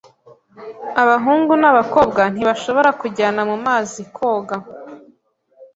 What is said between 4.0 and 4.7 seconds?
koga,